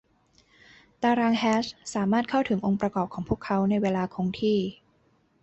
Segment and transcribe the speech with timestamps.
[1.01, 4.59] ตารางแฮชสามารถเข้าถึงองค์ประกอบของพวกเขาในเวลาคงที่